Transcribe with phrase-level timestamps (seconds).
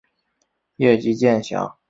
[0.77, 1.77] 叶基渐狭。